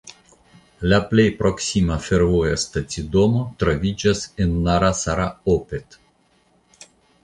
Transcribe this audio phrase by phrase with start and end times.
[0.93, 6.05] La plej proksima fervoja stacidomo troviĝas en Narasaraopet.